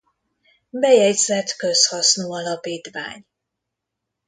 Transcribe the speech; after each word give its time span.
Bejegyzett 0.69 1.55
közhasznú 1.57 2.31
alapítvány. 2.33 3.25